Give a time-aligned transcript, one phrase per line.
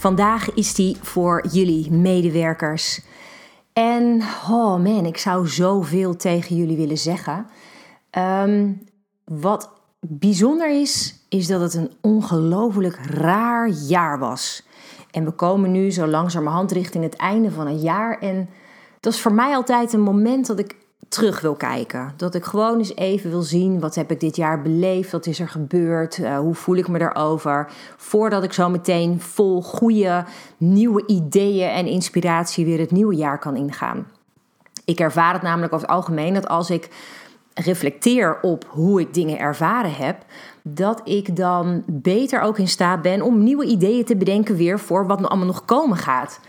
[0.00, 3.00] Vandaag is die voor jullie medewerkers.
[3.72, 7.46] En oh man, ik zou zoveel tegen jullie willen zeggen.
[8.10, 8.72] Ehm,
[9.24, 14.66] wat bijzonder is, is dat het een ongelooflijk raar jaar was.
[15.10, 18.18] En we komen nu zo langzamerhand richting het einde van het jaar.
[18.18, 18.48] En
[19.00, 20.76] dat is voor mij altijd een moment dat ik
[21.10, 22.12] terug wil kijken.
[22.16, 25.40] Dat ik gewoon eens even wil zien wat heb ik dit jaar beleefd, wat is
[25.40, 27.68] er gebeurd, uh, hoe voel ik me daarover.
[27.96, 30.24] Voordat ik zo meteen vol goede
[30.56, 34.06] nieuwe ideeën en inspiratie weer het nieuwe jaar kan ingaan.
[34.84, 36.88] Ik ervaar het namelijk over het algemeen dat als ik
[37.54, 40.24] reflecteer op hoe ik dingen ervaren heb,
[40.62, 45.06] dat ik dan beter ook in staat ben om nieuwe ideeën te bedenken weer voor
[45.06, 46.40] wat allemaal nog komen gaat.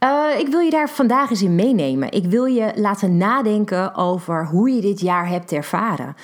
[0.00, 2.12] Uh, ik wil je daar vandaag eens in meenemen.
[2.12, 6.14] Ik wil je laten nadenken over hoe je dit jaar hebt ervaren.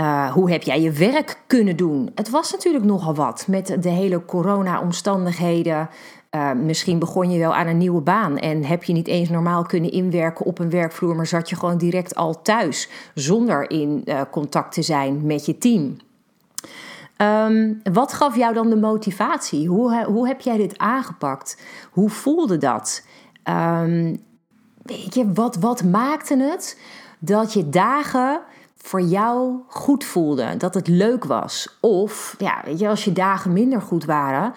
[0.00, 2.10] Uh, hoe heb jij je werk kunnen doen?
[2.14, 5.88] Het was natuurlijk nogal wat met de hele corona-omstandigheden.
[6.30, 9.62] Uh, misschien begon je wel aan een nieuwe baan en heb je niet eens normaal
[9.62, 14.72] kunnen inwerken op een werkvloer, maar zat je gewoon direct al thuis zonder in contact
[14.72, 15.96] te zijn met je team.
[17.16, 19.68] Um, wat gaf jou dan de motivatie?
[19.68, 21.62] Hoe, hoe heb jij dit aangepakt?
[21.90, 23.06] Hoe voelde dat?
[23.48, 24.24] Um,
[24.82, 26.80] weet je, wat, wat maakte het
[27.18, 28.40] dat je dagen
[28.76, 30.56] voor jou goed voelde?
[30.56, 31.78] Dat het leuk was?
[31.80, 34.52] Of, ja, weet je, als je dagen minder goed waren,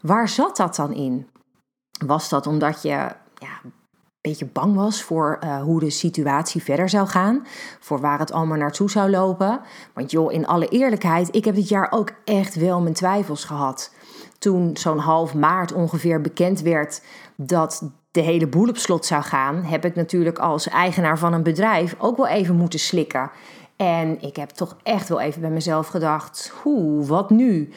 [0.00, 1.28] waar zat dat dan in?
[2.06, 3.60] Was dat omdat je ja,
[4.22, 7.46] beetje bang was voor uh, hoe de situatie verder zou gaan.
[7.80, 9.60] Voor waar het allemaal naartoe zou lopen.
[9.94, 13.94] Want joh, in alle eerlijkheid, ik heb dit jaar ook echt wel mijn twijfels gehad.
[14.38, 17.02] Toen zo'n half maart ongeveer bekend werd
[17.36, 21.42] dat de hele boel op slot zou gaan, heb ik natuurlijk als eigenaar van een
[21.42, 23.30] bedrijf ook wel even moeten slikken.
[23.76, 27.72] En ik heb toch echt wel even bij mezelf gedacht: hoe, wat nu?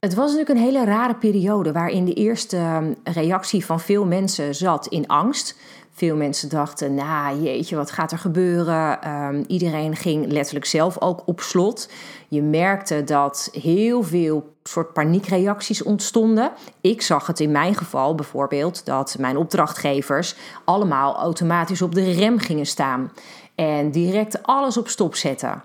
[0.00, 4.54] Het was natuurlijk een hele rare periode waarin de eerste ehm, reactie van veel mensen
[4.54, 5.56] zat in angst.
[5.92, 9.10] Veel mensen dachten, nou jeetje, wat gaat er gebeuren?
[9.10, 11.88] Um, iedereen ging letterlijk zelf ook op slot.
[12.28, 16.52] Je merkte dat heel veel soort paniekreacties ontstonden.
[16.80, 22.38] Ik zag het in mijn geval bijvoorbeeld dat mijn opdrachtgevers allemaal automatisch op de rem
[22.38, 23.12] gingen staan
[23.54, 25.62] en direct alles op stop zetten.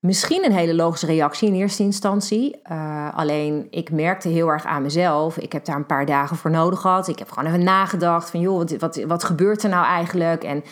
[0.00, 2.60] Misschien een hele logische reactie in eerste instantie.
[2.70, 5.38] Uh, alleen ik merkte heel erg aan mezelf.
[5.38, 7.08] Ik heb daar een paar dagen voor nodig gehad.
[7.08, 10.44] Ik heb gewoon even nagedacht van joh, wat, wat, wat gebeurt er nou eigenlijk?
[10.44, 10.64] En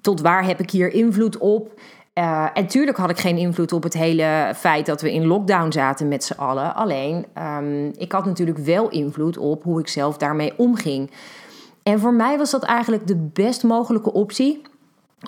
[0.00, 1.80] tot waar heb ik hier invloed op?
[2.14, 5.70] Uh, en tuurlijk had ik geen invloed op het hele feit dat we in lockdown
[5.70, 6.74] zaten met z'n allen.
[6.74, 11.10] Alleen, um, ik had natuurlijk wel invloed op hoe ik zelf daarmee omging.
[11.82, 14.62] En voor mij was dat eigenlijk de best mogelijke optie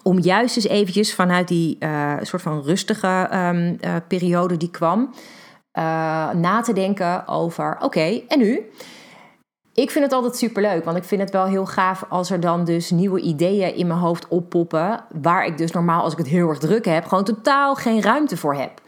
[0.03, 5.01] om juist eens eventjes vanuit die uh, soort van rustige um, uh, periode die kwam,
[5.79, 5.85] uh,
[6.31, 8.61] na te denken over: oké, en nu?
[9.75, 12.65] Ik vind het altijd superleuk, want ik vind het wel heel gaaf als er dan
[12.65, 16.49] dus nieuwe ideeën in mijn hoofd oppoppen, waar ik dus normaal als ik het heel
[16.49, 18.81] erg druk heb, gewoon totaal geen ruimte voor heb.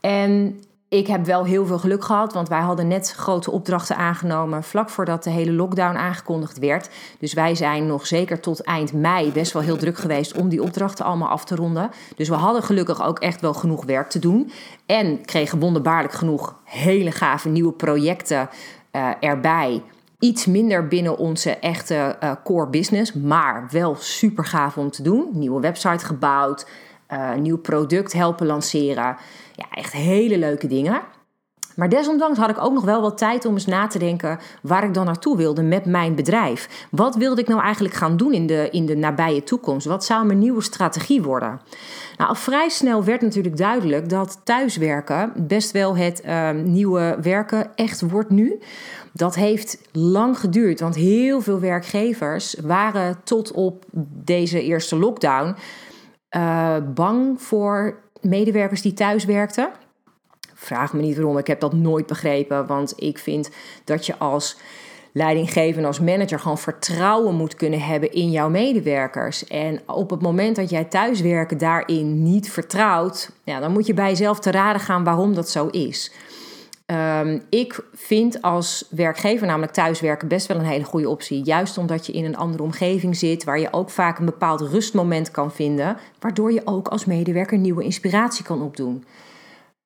[0.00, 0.60] En
[0.92, 4.90] ik heb wel heel veel geluk gehad, want wij hadden net grote opdrachten aangenomen vlak
[4.90, 6.88] voordat de hele lockdown aangekondigd werd.
[7.18, 10.62] Dus wij zijn nog zeker tot eind mei best wel heel druk geweest om die
[10.62, 11.90] opdrachten allemaal af te ronden.
[12.16, 14.52] Dus we hadden gelukkig ook echt wel genoeg werk te doen.
[14.86, 18.48] En kregen wonderbaarlijk genoeg hele gave nieuwe projecten
[18.92, 19.82] uh, erbij.
[20.18, 25.28] Iets minder binnen onze echte uh, core business, maar wel super gaaf om te doen.
[25.32, 26.66] Nieuwe website gebouwd,
[27.12, 29.16] uh, nieuw product helpen lanceren.
[29.70, 31.02] Echt hele leuke dingen.
[31.76, 34.84] Maar desondanks had ik ook nog wel wat tijd om eens na te denken waar
[34.84, 36.86] ik dan naartoe wilde met mijn bedrijf.
[36.90, 39.86] Wat wilde ik nou eigenlijk gaan doen in de, in de nabije toekomst?
[39.86, 41.60] Wat zou mijn nieuwe strategie worden?
[42.16, 47.74] Nou, al vrij snel werd natuurlijk duidelijk dat thuiswerken best wel het uh, nieuwe werken
[47.74, 48.58] echt wordt nu.
[49.12, 53.84] Dat heeft lang geduurd, want heel veel werkgevers waren tot op
[54.24, 55.54] deze eerste lockdown
[56.36, 59.70] uh, bang voor medewerkers die thuis werkten.
[60.54, 62.66] Vraag me niet waarom, ik heb dat nooit begrepen.
[62.66, 63.50] Want ik vind
[63.84, 64.56] dat je als
[65.12, 69.46] leidinggever als manager gewoon vertrouwen moet kunnen hebben in jouw medewerkers.
[69.46, 74.08] En op het moment dat jij thuiswerken daarin niet vertrouwt, ja, dan moet je bij
[74.08, 76.12] jezelf te raden gaan waarom dat zo is.
[76.92, 81.44] Ehm, ik vind als werkgever namelijk thuiswerken best wel een hele goede optie.
[81.44, 85.30] Juist omdat je in een andere omgeving zit, waar je ook vaak een bepaald rustmoment
[85.30, 89.04] kan vinden, waardoor je ook als medewerker nieuwe inspiratie kan opdoen.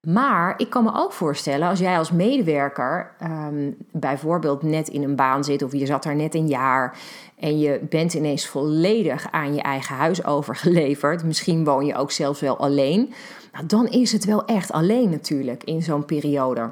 [0.00, 5.16] Maar ik kan me ook voorstellen, als jij als medewerker ehm, bijvoorbeeld net in een
[5.16, 6.98] baan zit of je zat daar net een jaar
[7.38, 12.40] en je bent ineens volledig aan je eigen huis overgeleverd, misschien woon je ook zelfs
[12.40, 13.12] wel alleen,
[13.52, 16.70] nou, dan is het wel echt alleen natuurlijk in zo'n periode.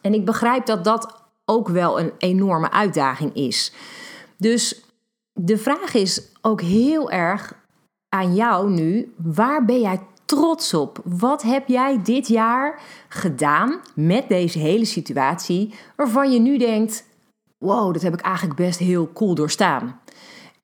[0.00, 3.72] En ik begrijp dat dat ook wel een enorme uitdaging is.
[4.36, 4.84] Dus
[5.32, 7.54] de vraag is ook heel erg
[8.08, 11.00] aan jou nu: waar ben jij trots op?
[11.04, 17.04] Wat heb jij dit jaar gedaan met deze hele situatie waarvan je nu denkt:
[17.58, 19.99] wow, dat heb ik eigenlijk best heel cool doorstaan?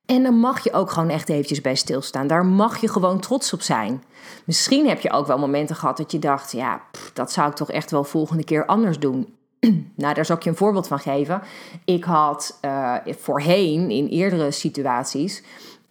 [0.07, 2.27] En dan mag je ook gewoon echt eventjes bij stilstaan.
[2.27, 4.03] Daar mag je gewoon trots op zijn.
[4.45, 6.81] Misschien heb je ook wel momenten gehad dat je dacht: ja,
[7.13, 9.35] dat zou ik toch echt wel volgende keer anders doen.
[9.97, 11.43] nou, daar zal ik je een voorbeeld van geven.
[11.85, 15.43] Ik had uh, voorheen in eerdere situaties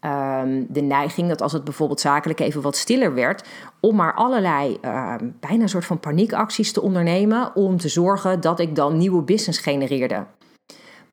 [0.06, 3.48] Ehm, de neiging dat als het bijvoorbeeld zakelijk even wat stiller werd,
[3.80, 8.60] om maar allerlei ehm, bijna een soort van paniekacties te ondernemen om te zorgen dat
[8.60, 10.26] ik dan nieuwe business genereerde.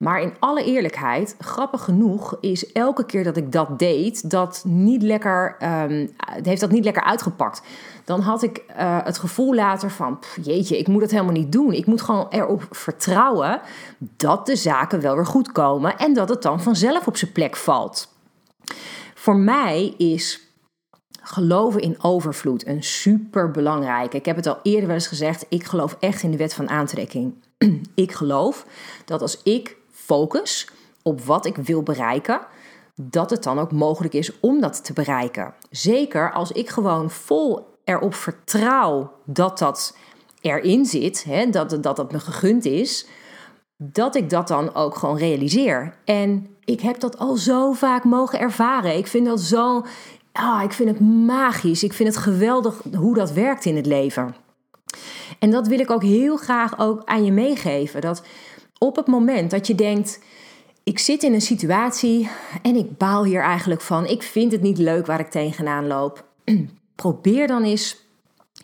[0.02, 5.02] Maar in alle eerlijkheid, grappig genoeg, is elke keer dat ik dat deed, dat niet
[5.02, 6.10] lekker, um,
[6.42, 7.62] heeft dat niet lekker uitgepakt.
[8.04, 11.72] Dan had ik uh, het gevoel later van, jeetje, ik moet het helemaal niet doen.
[11.72, 13.60] Ik moet gewoon erop vertrouwen
[13.98, 17.56] dat de zaken wel weer goed komen en dat het dan vanzelf op zijn plek
[17.56, 18.08] valt.
[19.14, 20.40] Voor mij is
[21.22, 24.16] geloven in overvloed een super belangrijke.
[24.16, 25.46] Ik heb het al eerder wel eens gezegd.
[25.48, 27.34] Ik geloof echt in de wet van aantrekking.
[27.94, 28.66] ik geloof
[29.04, 30.68] dat als ik focus
[31.02, 32.40] op wat ik wil bereiken,
[32.94, 35.54] dat het dan ook mogelijk is om dat te bereiken.
[35.70, 39.96] Zeker als ik gewoon vol erop vertrouw dat dat
[40.40, 43.06] erin zit, hè, dat, dat dat me gegund is,
[43.76, 45.94] dat ik dat dan ook gewoon realiseer.
[46.04, 48.96] En ik heb dat al zo vaak mogen ervaren.
[48.96, 49.84] Ik vind dat zo.
[50.32, 51.82] Ah, ik vind het magisch.
[51.82, 54.34] Ik vind het geweldig hoe dat werkt in het leven.
[55.38, 58.00] En dat wil ik ook heel graag ook aan je meegeven.
[58.00, 58.22] Dat
[58.78, 60.20] op het moment dat je denkt.
[60.84, 62.30] Ik zit in een situatie
[62.62, 64.06] en ik baal hier eigenlijk van.
[64.06, 66.24] Ik vind het niet leuk waar ik tegenaan loop.
[66.94, 68.06] Probeer dan eens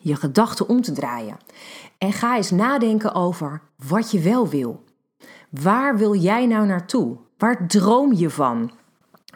[0.01, 1.37] je gedachten om te draaien.
[1.99, 4.85] En ga eens nadenken over wat je wel wil.
[5.51, 7.17] Waar wil jij nou naartoe?
[7.39, 8.71] Waar droom je van?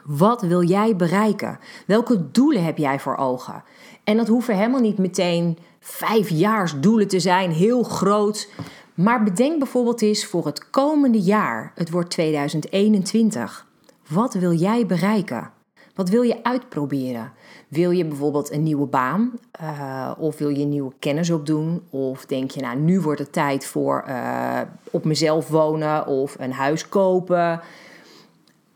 [0.03, 1.59] Wat wil jij bereiken?
[1.87, 3.63] Welke doelen heb jij voor ogen?
[4.03, 8.49] En dat hoeven helemaal niet meteen vijfjaarsdoelen te zijn, heel groot.
[8.93, 13.67] Maar bedenk bijvoorbeeld eens voor het komende jaar, het wordt 2021.
[14.07, 15.51] Wat wil jij bereiken?
[15.95, 17.31] Wat wil je uitproberen?
[17.67, 19.31] Wil je bijvoorbeeld een nieuwe baan?
[19.61, 21.81] Uh, of wil je nieuwe kennis opdoen?
[21.89, 24.59] Of denk je, nou, nu wordt het tijd voor uh,
[24.91, 27.61] op mezelf wonen of een huis kopen?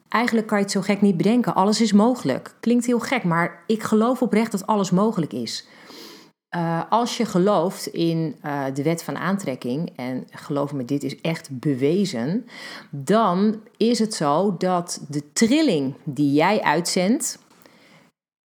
[0.07, 1.56] Eigenlijk kan je het zo gek niet bedenken.
[1.56, 2.53] Alles is mogelijk.
[2.60, 5.68] Klinkt heel gek, maar ik geloof oprecht dat alles mogelijk is.
[6.56, 11.22] Uh, als je gelooft in uh, de wet van aantrekking, en geloof me, dit is
[11.22, 12.46] echt bewezen,
[12.90, 17.40] dan is het zo dat de trilling die jij uitzendt,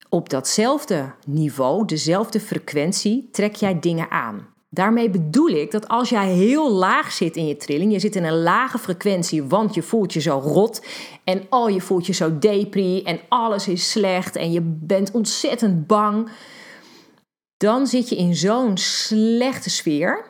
[0.09, 4.47] op datzelfde niveau, dezelfde frequentie, trek jij dingen aan.
[4.75, 8.25] Daarmee bedoel ik dat als jij heel laag zit in je trilling, je zit in
[8.25, 10.87] een lage frequentie, want je voelt je zo rot
[11.25, 15.87] en oh, je voelt je zo depri en alles is slecht en je bent ontzettend
[15.87, 16.31] bang,
[17.63, 20.25] dan zit je in zo'n slechte sfeer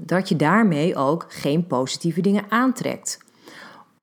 [0.00, 3.18] dat je daarmee ook geen positieve dingen aantrekt.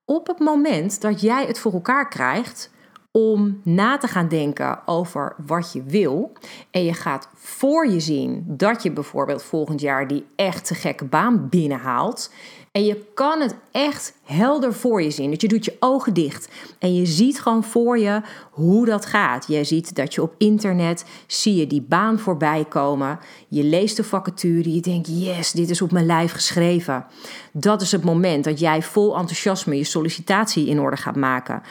[0.04, 2.70] Op het moment dat jij het voor elkaar krijgt
[3.10, 6.32] om na te gaan denken over wat je wil.
[6.70, 11.04] En je gaat voor je zien dat je bijvoorbeeld volgend jaar die echt te gekke
[11.04, 12.32] baan binnenhaalt.
[12.74, 15.30] En je kan het echt helder voor je zien.
[15.30, 16.48] Dat je doet je ogen dicht.
[16.78, 19.44] En je ziet gewoon voor je hoe dat gaat.
[19.48, 23.18] Je ziet dat je op internet zie je die baan voorbij komen.
[23.48, 24.74] Je leest de vacature.
[24.74, 27.06] Je denkt, yes, dit is op mijn lijf geschreven.
[27.52, 31.62] Dat is het moment dat jij vol enthousiasme je sollicitatie in orde gaat maken.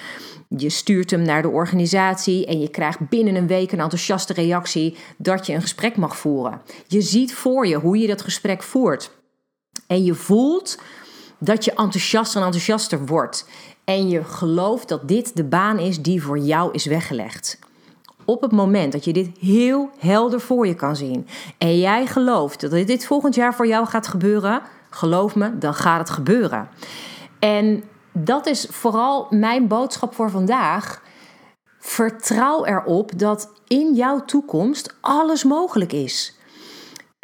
[0.47, 4.97] Je stuurt hem naar de organisatie en je krijgt binnen een week een enthousiaste reactie
[5.17, 6.61] dat je een gesprek mag voeren.
[6.87, 9.11] Je ziet voor je hoe je dat gesprek voert.
[9.87, 10.77] En je voelt
[11.37, 13.45] dat je enthousiaster en enthousiaster wordt.
[13.83, 17.59] En je gelooft dat dit de baan is die voor jou is weggelegd.
[18.25, 22.61] Op het moment dat je dit heel helder voor je kan zien en jij gelooft
[22.61, 26.69] dat dit volgend jaar voor jou gaat gebeuren, geloof me, dan gaat het gebeuren.
[27.39, 31.01] En dat is vooral mijn boodschap voor vandaag.
[31.79, 36.37] Vertrouw erop dat in jouw toekomst alles mogelijk is.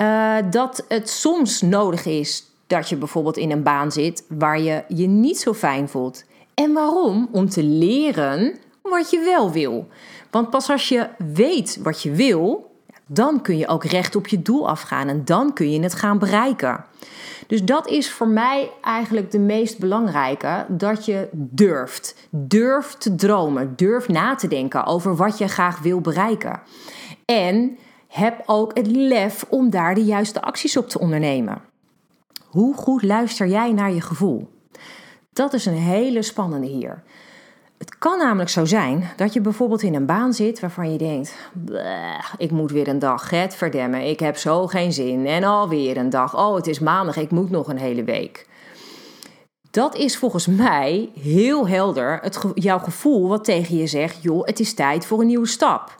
[0.01, 4.83] Uh, dat het soms nodig is dat je bijvoorbeeld in een baan zit waar je
[4.87, 6.23] je niet zo fijn voelt.
[6.53, 7.29] En waarom?
[7.31, 9.87] Om te leren wat je wel wil.
[10.31, 12.71] Want pas als je weet wat je wil,
[13.07, 16.19] dan kun je ook recht op je doel afgaan en dan kun je het gaan
[16.19, 16.85] bereiken.
[17.47, 22.15] Dus dat is voor mij eigenlijk de meest belangrijke: dat je durft.
[22.29, 26.61] Durft te dromen, durf na te denken over wat je graag wil bereiken.
[27.25, 31.68] En heb ook het lef om daar de juiste acties op te ondernemen.
[32.49, 34.49] Hoe goed luister jij naar je gevoel?
[35.33, 37.03] Dat is een hele spannende hier.
[37.77, 41.35] Het kan namelijk zo zijn dat je bijvoorbeeld in een baan zit waarvan je denkt:
[42.37, 45.25] ik moet weer een dag, het verdemmen, ik heb zo geen zin.
[45.25, 48.47] En alweer een dag, oh het is maandag, ik moet nog een hele week.
[49.71, 54.59] Dat is volgens mij heel helder het jouw gevoel wat tegen je zegt: joh, het
[54.59, 55.95] is tijd voor een nieuwe stap.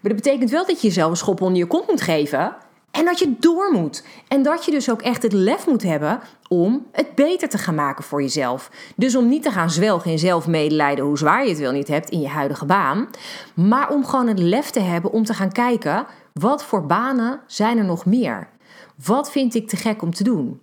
[0.00, 2.56] Maar dat betekent wel dat je jezelf een schop onder je kont moet geven
[2.94, 4.04] en dat je door moet.
[4.28, 7.74] En dat je dus ook echt het lef moet hebben om het beter te gaan
[7.74, 8.70] maken voor jezelf.
[8.96, 12.10] Dus om niet te gaan zwelgen in zelfmedelijden, hoe zwaar je het wel niet hebt
[12.10, 13.08] in je huidige baan.
[13.54, 17.78] Maar om gewoon het lef te hebben om te gaan kijken, wat voor banen zijn
[17.78, 18.48] er nog meer?
[19.04, 20.60] Wat vind ik te gek om te doen?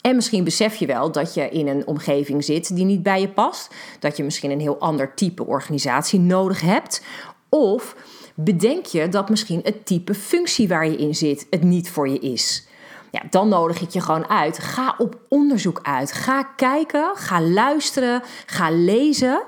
[0.00, 3.28] En misschien besef je wel dat je in een omgeving zit die niet bij je
[3.28, 3.74] past.
[3.98, 7.02] Dat je misschien een heel ander type organisatie nodig hebt.
[7.48, 7.96] Of
[8.36, 12.18] bedenk je dat misschien het type functie waar je in zit het niet voor je
[12.18, 12.66] is.
[13.10, 14.58] Ja, dan nodig ik je gewoon uit.
[14.58, 16.12] Ga op onderzoek uit.
[16.12, 19.42] Ga kijken, ga luisteren, ga lezen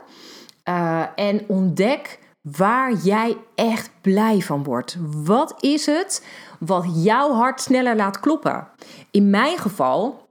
[0.68, 4.96] uh, en ontdek waar jij echt blij van wordt.
[5.24, 6.26] Wat is het
[6.58, 8.68] wat jouw hart sneller laat kloppen?
[9.10, 10.26] In mijn geval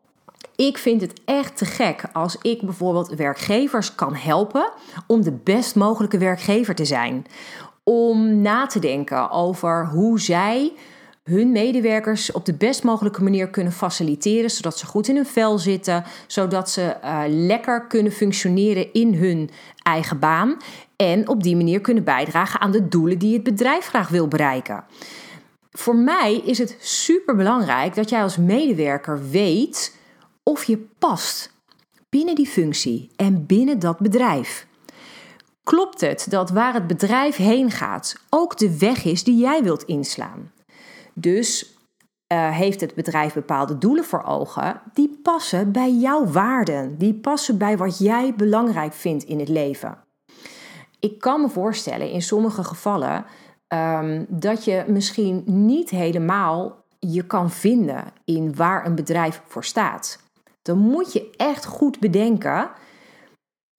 [0.57, 4.71] ik vind het echt te gek als ik bijvoorbeeld werkgevers kan helpen
[5.07, 7.25] om de best mogelijke werkgever te zijn
[7.89, 10.73] om na te denken over hoe zij
[11.23, 15.57] hun medewerkers op de best mogelijke manier kunnen faciliteren, zodat ze goed in hun vel
[15.57, 19.49] zitten, zodat ze uh, lekker kunnen functioneren in hun
[19.83, 20.57] eigen baan
[20.95, 24.83] en op die manier kunnen bijdragen aan de doelen die het bedrijf graag wil bereiken.
[25.71, 29.95] Voor mij is het super belangrijk dat jij als medewerker weet
[30.43, 31.51] of je past
[32.09, 34.66] binnen die functie en binnen dat bedrijf.
[35.67, 39.83] Klopt het dat waar het bedrijf heen gaat ook de weg is die jij wilt
[39.83, 40.51] inslaan?
[41.13, 41.77] Dus
[42.33, 47.57] uh, heeft het bedrijf bepaalde doelen voor ogen die passen bij jouw waarden, die passen
[47.57, 49.97] bij wat jij belangrijk vindt in het leven.
[50.99, 53.25] Ik kan me voorstellen in sommige gevallen
[53.67, 60.19] um, dat je misschien niet helemaal je kan vinden in waar een bedrijf voor staat.
[60.61, 62.69] Dan moet je echt goed bedenken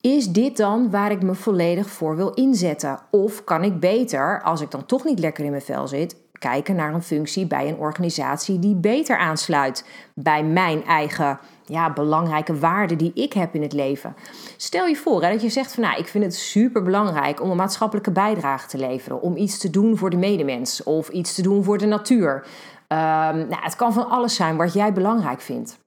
[0.00, 2.98] is dit dan waar ik me volledig voor wil inzetten?
[3.10, 6.76] Of kan ik beter, als ik dan toch niet lekker in mijn vel zit, kijken
[6.76, 12.98] naar een functie bij een organisatie die beter aansluit bij mijn eigen ja, belangrijke waarden
[12.98, 14.16] die ik heb in het leven?
[14.56, 17.50] Stel je voor hè, dat je zegt van nou, ik vind het super belangrijk om
[17.50, 21.42] een maatschappelijke bijdrage te leveren, om iets te doen voor de medemens of iets te
[21.42, 22.34] doen voor de natuur.
[22.34, 22.98] Um,
[23.48, 25.78] nou, het kan van alles zijn wat jij belangrijk vindt.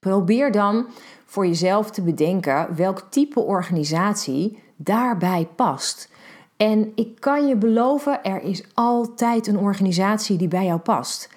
[0.00, 0.86] Probeer dan
[1.32, 6.08] voor jezelf te bedenken welk type organisatie daarbij past.
[6.56, 11.28] En ik kan je beloven, er is altijd een organisatie die bij jou past.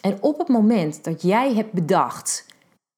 [0.00, 2.46] En op het moment dat jij hebt bedacht,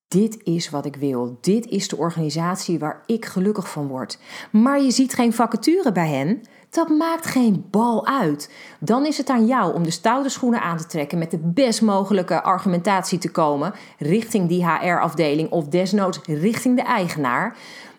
[0.09, 4.19] dit is wat ik wil, dit is de organisatie waar ik gelukkig van word,
[4.51, 6.43] maar je ziet geen vacature bij hen,
[6.75, 8.51] dat maakt geen bal uit.
[8.81, 11.83] Dan is het aan jou om de stoute schoenen aan te trekken met de best
[11.83, 17.57] mogelijke argumentatie te komen richting die HR-afdeling of desnoods richting de eigenaar.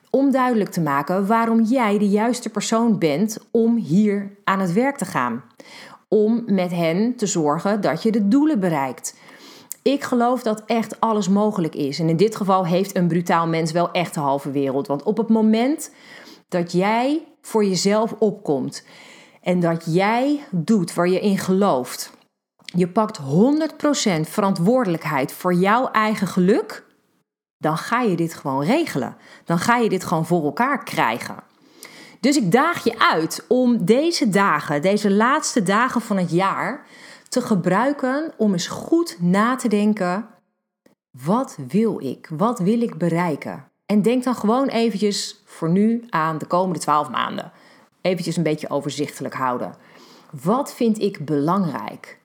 [0.09, 4.97] Om duidelijk te maken waarom jij de juiste persoon bent om hier aan het werk
[4.97, 5.43] te gaan.
[6.07, 9.15] Om met hen te zorgen dat je de doelen bereikt.
[9.81, 11.99] Ik geloof dat echt alles mogelijk is.
[11.99, 14.87] En in dit geval heeft een brutaal mens wel echt de halve wereld.
[14.87, 15.91] Want op het moment
[16.47, 18.83] dat jij voor jezelf opkomt
[19.41, 22.11] en dat jij doet waar je in gelooft,
[22.65, 23.23] je pakt 100%
[24.21, 26.85] verantwoordelijkheid voor jouw eigen geluk,
[27.57, 29.17] dan ga je dit gewoon regelen.
[29.43, 31.43] Dan ga je dit gewoon voor elkaar krijgen.
[32.19, 36.85] Dus ik daag je uit om deze dagen, deze laatste dagen van het jaar,
[37.29, 40.27] te gebruiken om eens goed na te denken:
[41.23, 42.29] wat wil ik?
[42.29, 43.65] Wat wil ik bereiken?
[43.85, 47.51] En denk dan gewoon eventjes voor nu aan de komende 12 maanden.
[48.01, 49.75] Eventjes een beetje overzichtelijk houden.
[50.43, 52.19] Wat vind ik belangrijk?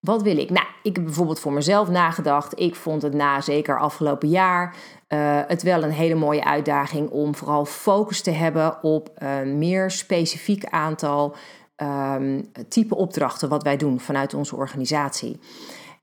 [0.00, 0.50] Wat wil ik?
[0.50, 2.60] Nou, ik heb bijvoorbeeld voor mezelf nagedacht.
[2.60, 4.74] Ik vond het na zeker afgelopen jaar
[5.08, 9.90] uh, het wel een hele mooie uitdaging om vooral focus te hebben op een meer
[9.90, 11.36] specifiek aantal
[11.76, 15.40] um, type opdrachten wat wij doen vanuit onze organisatie.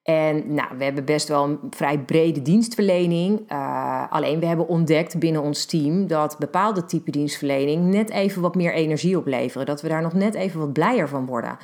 [0.04, 3.52] En nou, we hebben best wel een vrij brede dienstverlening.
[3.52, 8.56] Uh, alleen we hebben ontdekt binnen ons team dat bepaalde type dienstverlening net even wat
[8.56, 9.66] meer energie opleveren.
[9.66, 11.58] Dat we daar nog net even wat blijer van worden.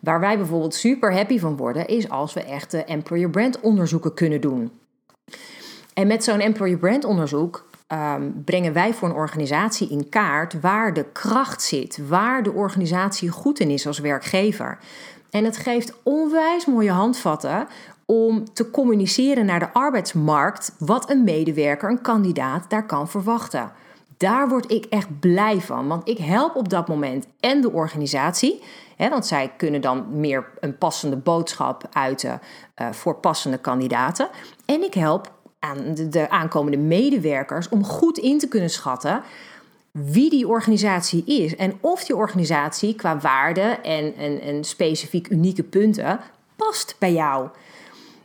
[0.00, 4.40] Waar wij bijvoorbeeld super happy van worden, is als we echte employer brand onderzoeken kunnen
[4.40, 4.70] doen.
[5.94, 10.94] En met zo'n employer brand onderzoek um, brengen wij voor een organisatie in kaart waar
[10.94, 14.78] de kracht zit, waar de organisatie goed in is als werkgever.
[15.30, 17.68] En het geeft onwijs mooie handvatten
[18.04, 23.72] om te communiceren naar de arbeidsmarkt wat een medewerker, een kandidaat daar kan verwachten.
[24.16, 28.62] Daar word ik echt blij van, want ik help op dat moment en de organisatie,
[28.96, 32.40] hè, want zij kunnen dan meer een passende boodschap uiten
[32.80, 34.28] uh, voor passende kandidaten.
[34.64, 39.22] En ik help aan de, de aankomende medewerkers om goed in te kunnen schatten
[39.92, 45.62] wie die organisatie is en of die organisatie qua waarde en, en, en specifiek unieke
[45.62, 46.20] punten
[46.56, 47.48] past bij jou.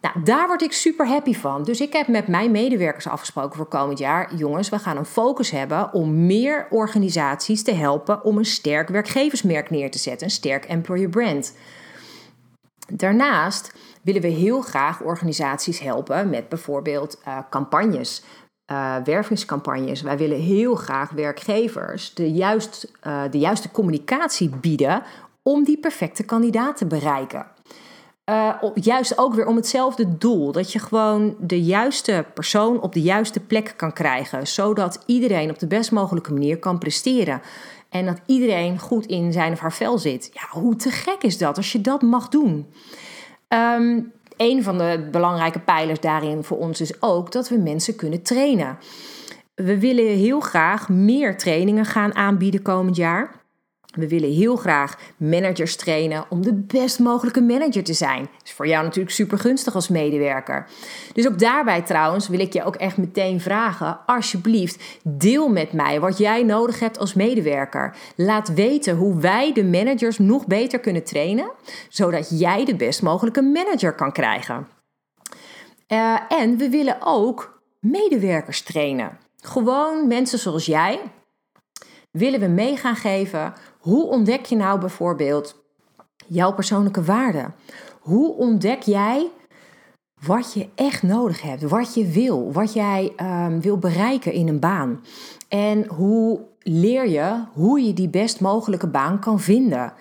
[0.02, 1.64] Nou, daar word ik super happy van.
[1.64, 5.52] Dus ik heb met mijn medewerkers afgesproken voor komend jaar: jongens, we gaan een focus
[5.52, 10.66] hebben om meer organisaties te helpen om een sterk werkgeversmerk neer te zetten, een sterk
[10.66, 11.54] employer brand.
[12.88, 18.24] Daarnaast willen we heel graag organisaties helpen met bijvoorbeeld uh, campagnes
[18.72, 20.02] uh, wervingscampagnes.
[20.02, 25.04] Wij willen heel graag werkgevers de, juist, uh, de juiste communicatie bieden
[25.44, 27.46] om die perfecte kandidaat te bereiken.
[28.30, 30.52] Uh, juist ook weer om hetzelfde doel.
[30.52, 34.48] Dat je gewoon de juiste persoon op de juiste plek kan krijgen.
[34.48, 37.42] Zodat iedereen op de best mogelijke manier kan presteren.
[37.90, 40.30] En dat iedereen goed in zijn of haar vel zit.
[40.34, 42.68] Ja, hoe te gek is dat als je dat mag doen?
[43.50, 48.22] Um, een van de belangrijke pijlers daarin voor ons is ook dat we mensen kunnen
[48.22, 48.78] trainen.
[49.56, 53.45] We willen heel graag meer trainingen gaan aanbieden komend jaar.
[53.96, 58.22] We willen heel graag managers trainen om de best mogelijke manager te zijn.
[58.22, 60.68] Dat is voor jou natuurlijk super gunstig als medewerker.
[61.14, 66.00] Dus ook daarbij trouwens wil ik je ook echt meteen vragen: alsjeblieft, deel met mij
[66.00, 67.96] wat jij nodig hebt als medewerker.
[68.16, 71.52] Laat weten hoe wij de managers nog beter kunnen trainen,
[71.90, 74.68] zodat jij de best mogelijke manager kan krijgen.
[75.88, 79.18] Uh, en we willen ook medewerkers trainen.
[79.42, 81.00] Gewoon mensen zoals jij
[82.18, 85.64] willen we mee gaan geven hoe ontdek je nou bijvoorbeeld
[86.28, 87.52] jouw persoonlijke waarde?
[88.00, 89.28] Hoe ontdek jij
[90.26, 94.60] wat je echt nodig hebt, wat je wil, wat jij um, wil bereiken in een
[94.60, 95.04] baan?
[95.48, 99.94] En hoe leer je hoe je die best mogelijke baan kan vinden?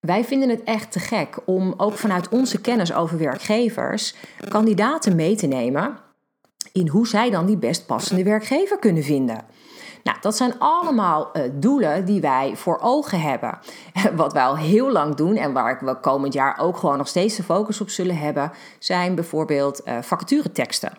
[0.00, 4.14] Wij vinden het echt te gek om ook vanuit onze kennis over werkgevers
[4.48, 5.96] kandidaten mee te nemen
[6.72, 9.44] in hoe zij dan die best passende werkgever kunnen vinden.
[10.02, 13.58] Nou, dat zijn allemaal uh, doelen die wij voor ogen hebben.
[14.16, 17.36] Wat wij al heel lang doen en waar we komend jaar ook gewoon nog steeds
[17.36, 20.92] de focus op zullen hebben, zijn bijvoorbeeld uh, vacatureteksten.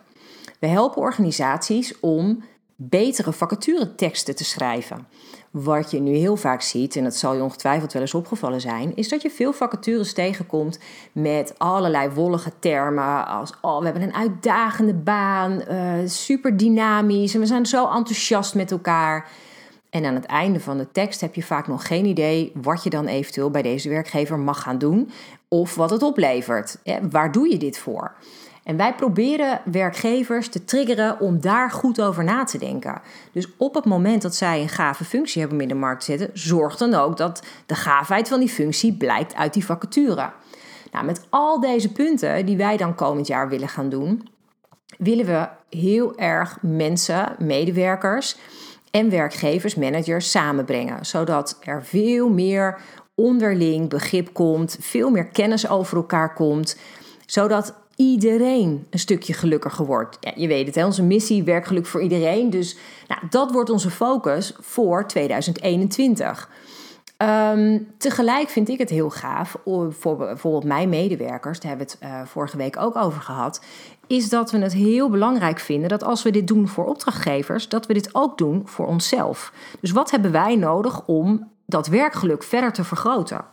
[0.59, 2.43] We helpen organisaties om
[2.89, 5.07] betere vacatureteksten te schrijven.
[5.51, 8.95] Wat je nu heel vaak ziet, en dat zal je ongetwijfeld wel eens opgevallen zijn,
[8.95, 10.79] is dat je veel vacatures tegenkomt
[11.11, 17.39] met allerlei wollige termen als oh, we hebben een uitdagende baan, uh, super dynamisch en
[17.39, 19.29] we zijn zo enthousiast met elkaar.
[19.89, 22.89] En aan het einde van de tekst heb je vaak nog geen idee wat je
[22.89, 25.11] dan eventueel bij deze werkgever mag gaan doen
[25.47, 26.77] of wat het oplevert.
[27.09, 28.15] Waar doe je dit voor?
[28.63, 33.01] En wij proberen werkgevers te triggeren om daar goed over na te denken.
[33.31, 36.11] Dus op het moment dat zij een gave functie hebben om in de markt te
[36.17, 40.31] zetten, zorg dan ook dat de gaafheid van die functie blijkt uit die vacature.
[40.91, 44.29] Nou, met al deze punten die wij dan komend jaar willen gaan doen,
[44.97, 45.47] willen we
[45.77, 48.37] heel erg mensen, medewerkers
[48.91, 52.77] en werkgevers, managers samenbrengen, zodat er veel meer
[53.15, 56.77] onderling begrip komt, veel meer kennis over elkaar komt,
[57.25, 60.17] zodat iedereen een stukje gelukkiger wordt.
[60.19, 60.85] Ja, je weet het, hè?
[60.85, 62.49] onze missie werkgeluk voor iedereen.
[62.49, 66.49] Dus nou, dat wordt onze focus voor 2021.
[67.17, 69.57] Um, ehm, tegelijk vind ik het heel gaaf
[69.89, 73.61] voor bijvoorbeeld mijn medewerkers, daar hebben we het uh, vorige week ook over gehad,
[74.07, 77.85] is dat we het heel belangrijk vinden dat als we dit doen voor opdrachtgevers, dat
[77.85, 79.53] we dit ook doen voor onszelf.
[79.79, 83.45] Dus wat hebben wij nodig om dat werkgeluk verder te vergroten?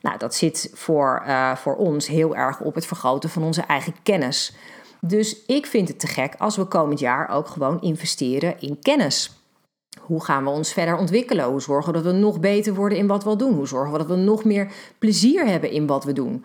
[0.00, 3.94] Nou, dat zit voor, uh, voor ons heel erg op het vergroten van onze eigen
[4.02, 4.56] kennis.
[5.00, 9.30] Dus ik vind het te gek als we komend jaar ook gewoon investeren in kennis.
[10.00, 11.44] Hoe gaan we ons verder ontwikkelen?
[11.44, 13.54] Hoe zorgen we dat we nog beter worden in wat we doen?
[13.54, 16.44] Hoe zorgen we dat we nog meer plezier hebben in wat we doen?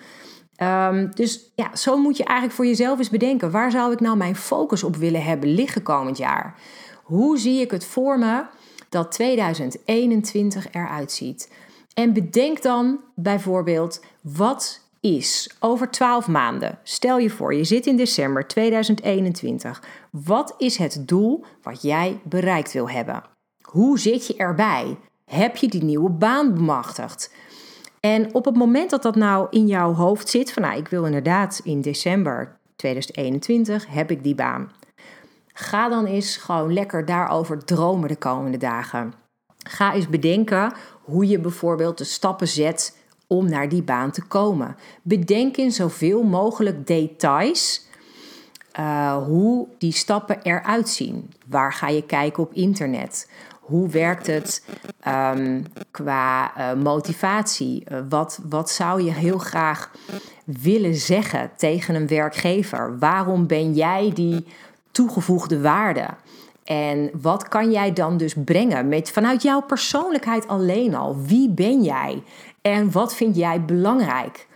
[0.64, 4.18] Um, dus ja, zo moet je eigenlijk voor jezelf eens bedenken: waar zou ik nou
[4.18, 6.56] mijn focus op willen hebben liggen komend jaar?
[7.04, 8.44] Hoe zie ik het voor me
[8.92, 11.52] dat 2021 eruit ziet?
[11.94, 17.98] En bedenk dan bijvoorbeeld wat is over 12 maanden, stel je voor, je zit in
[17.98, 19.84] december 2021.
[20.12, 23.24] Wat is het doel wat jij bereikt wil hebben?
[23.62, 24.98] Hoe zit je erbij?
[25.26, 27.34] Heb je die nieuwe baan bemachtigd?
[28.00, 31.06] En op het moment dat dat nou in jouw hoofd zit, van nou, ik wil
[31.06, 34.72] inderdaad in december 2021 heb ik die baan.
[35.62, 39.14] Ga dan eens gewoon lekker daarover dromen de komende dagen.
[39.58, 42.98] Ga eens bedenken hoe je bijvoorbeeld de stappen zet
[43.28, 44.76] om naar die baan te komen.
[45.02, 47.88] Bedenk in zoveel mogelijk details
[48.80, 51.34] uh, hoe die stappen eruit zien.
[51.48, 53.30] Waar ga je kijken op internet?
[53.60, 54.66] Hoe werkt het
[55.08, 57.84] um, qua uh, motivatie?
[57.92, 59.92] Uh, wat, wat zou je heel graag
[60.46, 63.00] willen zeggen tegen een werkgever?
[63.00, 64.48] Waarom ben jij die
[64.92, 66.08] toegevoegde waarde?
[66.64, 71.22] En wat kan jij dan dus brengen met, vanuit jouw persoonlijkheid alleen al?
[71.22, 72.24] Wie ben jij?
[72.62, 74.48] En wat vind jij belangrijk?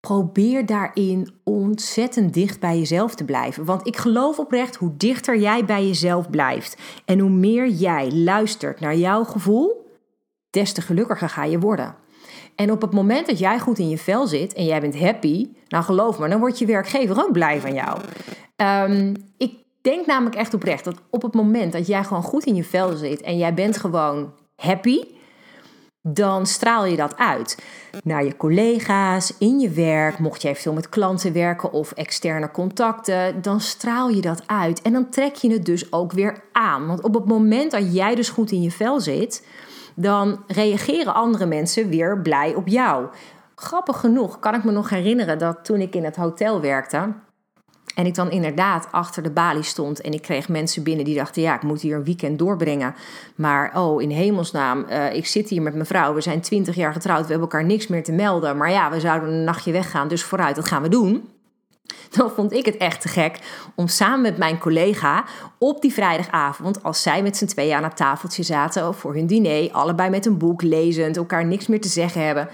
[0.00, 3.64] Probeer daarin ontzettend dicht bij jezelf te blijven.
[3.64, 8.80] Want ik geloof oprecht, hoe dichter jij bij jezelf blijft en hoe meer jij luistert
[8.80, 9.90] naar jouw gevoel,
[10.50, 11.94] des te gelukkiger ga je worden.
[12.56, 15.48] En op het moment dat jij goed in je vel zit en jij bent happy,
[15.68, 18.00] nou geloof me, dan wordt je werkgever ook blij van jou.
[18.90, 22.54] Um, ik denk namelijk echt oprecht dat op het moment dat jij gewoon goed in
[22.54, 25.04] je vel zit en jij bent gewoon happy,
[26.08, 27.58] dan straal je dat uit
[28.04, 30.18] naar je collega's, in je werk.
[30.18, 34.82] Mocht je veel met klanten werken of externe contacten, dan straal je dat uit.
[34.82, 36.86] En dan trek je het dus ook weer aan.
[36.86, 39.46] Want op het moment dat jij dus goed in je vel zit,
[39.96, 43.06] dan reageren andere mensen weer blij op jou.
[43.54, 47.14] Grappig genoeg kan ik me nog herinneren dat toen ik in het hotel werkte
[47.96, 51.42] en ik dan inderdaad achter de balie stond en ik kreeg mensen binnen die dachten:
[51.42, 52.94] ja, ik moet hier een weekend doorbrengen.
[53.34, 56.92] Maar oh, in hemelsnaam, uh, ik zit hier met mijn vrouw, we zijn twintig jaar
[56.92, 58.56] getrouwd, we hebben elkaar niks meer te melden.
[58.56, 61.28] Maar ja, we zouden een nachtje weggaan, dus vooruit, dat gaan we doen.
[62.10, 63.38] Dan vond ik het echt te gek
[63.74, 65.24] om samen met mijn collega
[65.58, 69.72] op die vrijdagavond, als zij met z'n tweeën aan het tafeltje zaten voor hun diner,
[69.72, 72.48] allebei met een boek lezend, elkaar niks meer te zeggen hebben,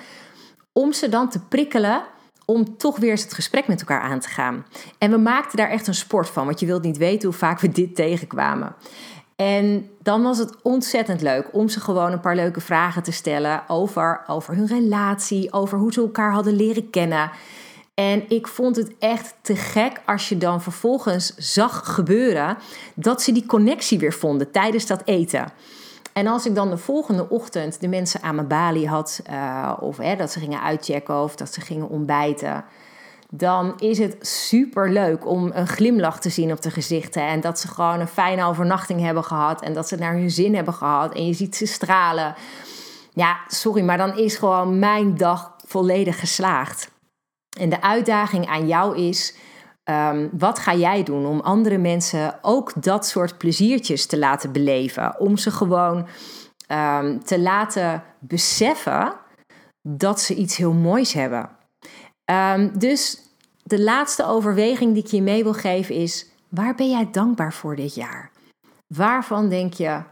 [0.72, 2.02] om ze dan te prikkelen
[2.44, 4.66] om toch weer eens het gesprek met elkaar aan te gaan.
[4.98, 7.60] En we maakten daar echt een sport van, want je wilt niet weten hoe vaak
[7.60, 8.74] we dit tegenkwamen.
[9.36, 13.62] En dan was het ontzettend leuk om ze gewoon een paar leuke vragen te stellen
[13.68, 17.30] over, over hun relatie, over hoe ze elkaar hadden leren kennen.
[18.10, 22.56] En ik vond het echt te gek als je dan vervolgens zag gebeuren
[22.94, 25.52] dat ze die connectie weer vonden tijdens dat eten.
[26.12, 29.96] En als ik dan de volgende ochtend de mensen aan mijn balie had, uh, of
[29.96, 32.64] hè, dat ze gingen uitchecken of dat ze gingen ontbijten,
[33.30, 37.22] dan is het super leuk om een glimlach te zien op de gezichten.
[37.22, 40.54] En dat ze gewoon een fijne overnachting hebben gehad en dat ze naar hun zin
[40.54, 41.14] hebben gehad.
[41.14, 42.34] En je ziet ze stralen.
[43.12, 46.91] Ja, sorry, maar dan is gewoon mijn dag volledig geslaagd.
[47.58, 49.34] En de uitdaging aan jou is
[49.84, 55.20] Ehm, wat ga jij doen om andere mensen ook dat soort pleziertjes te laten beleven?
[55.20, 56.06] Om ze gewoon
[56.66, 59.12] ehm, te laten beseffen
[59.88, 61.50] dat ze iets heel moois hebben.
[62.24, 63.18] Ehm, dus
[63.62, 67.76] de laatste overweging die ik je mee wil geven is: waar ben jij dankbaar voor
[67.76, 68.30] dit jaar?
[68.86, 70.02] Waarvan denk je,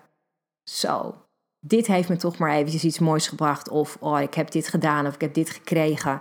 [0.71, 1.15] zo,
[1.61, 3.69] dit heeft me toch maar eventjes iets moois gebracht.
[3.69, 6.21] Of oh, ik heb dit gedaan of ik heb dit gekregen.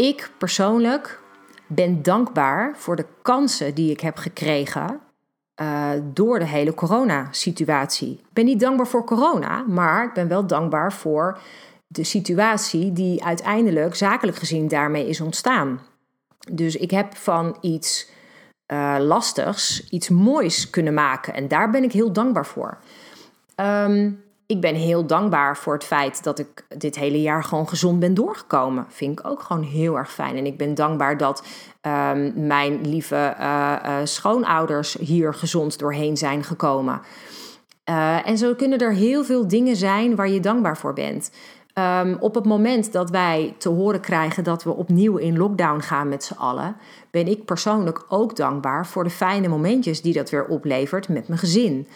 [0.00, 1.20] Ik persoonlijk
[1.66, 5.00] ben dankbaar voor de kansen die ik heb gekregen
[5.62, 8.12] uh, door de hele coronasituatie.
[8.12, 11.38] Ik ben niet dankbaar voor corona, maar ik ben wel dankbaar voor
[11.86, 15.80] de situatie die uiteindelijk zakelijk gezien daarmee is ontstaan.
[16.52, 18.10] Dus ik heb van iets
[18.72, 22.78] uh, lastigs iets moois kunnen maken en daar ben ik heel dankbaar voor.
[23.56, 28.00] Um, ik ben heel dankbaar voor het feit dat ik dit hele jaar gewoon gezond
[28.00, 28.86] ben doorgekomen.
[28.88, 30.36] Vind ik ook gewoon heel erg fijn.
[30.36, 31.44] En ik ben dankbaar dat
[31.82, 37.00] um, mijn lieve uh, schoonouders hier gezond doorheen zijn gekomen.
[37.90, 41.30] Uh, en zo kunnen er heel veel dingen zijn waar je dankbaar voor bent.
[41.74, 46.08] Um, op het moment dat wij te horen krijgen dat we opnieuw in lockdown gaan
[46.08, 46.76] met z'n allen,
[47.10, 51.40] ben ik persoonlijk ook dankbaar voor de fijne momentjes die dat weer oplevert met mijn
[51.40, 51.86] gezin.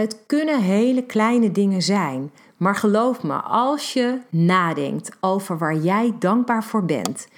[0.00, 6.14] Het kunnen hele kleine dingen zijn, maar geloof me, als je nadenkt over waar jij
[6.18, 7.28] dankbaar voor bent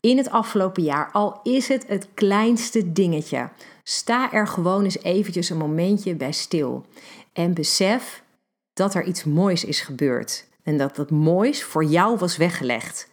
[0.00, 3.48] in het afgelopen jaar, al is het het kleinste dingetje,
[3.82, 6.84] sta er gewoon eens eventjes een momentje bij stil
[7.32, 8.22] en besef
[8.72, 13.08] dat er iets moois is gebeurd en dat dat moois voor jou was weggelegd.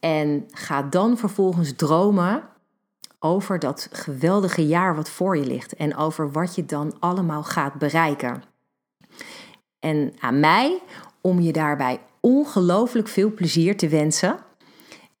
[0.00, 2.42] En ga dan vervolgens dromen
[3.20, 7.74] over dat geweldige jaar wat voor je ligt en over wat je dan allemaal gaat
[7.74, 8.42] bereiken.
[9.78, 10.78] En aan mij
[11.20, 14.38] om je daarbij ongelooflijk veel plezier te wensen.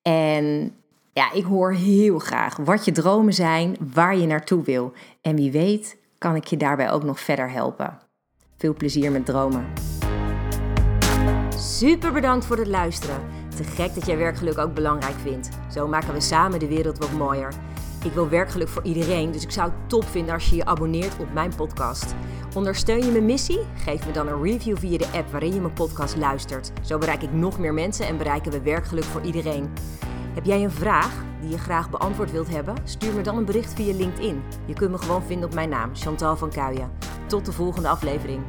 [0.02, 0.74] En
[1.12, 4.92] ja, ik hoor heel graag wat je dromen zijn, waar je naartoe wil.
[5.20, 7.98] En wie weet kan ik je daarbij ook nog verder helpen.
[8.56, 9.66] Veel plezier met dromen.
[11.56, 13.20] Super bedankt voor het luisteren.
[13.56, 15.48] Te gek dat jij werkgeluk ook belangrijk vindt.
[15.72, 17.54] Zo maken we samen de wereld wat mooier.
[18.04, 21.18] Ik wil werkgeluk voor iedereen, dus ik zou het top vinden als je je abonneert
[21.18, 22.14] op mijn podcast.
[22.54, 23.60] Ondersteun je mijn missie?
[23.74, 26.72] Geef me dan een review via de app waarin je mijn podcast luistert.
[26.82, 29.70] Zo bereik ik nog meer mensen en bereiken we werkgeluk voor iedereen.
[30.34, 32.74] Heb jij een vraag die je graag beantwoord wilt hebben?
[32.84, 34.42] Stuur me dan een bericht via LinkedIn.
[34.66, 36.90] Je kunt me gewoon vinden op mijn naam, Chantal van Kuijen.
[37.26, 38.42] Tot de volgende aflevering.